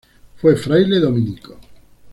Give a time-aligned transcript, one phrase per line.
[0.37, 1.59] Fue fraile dominico.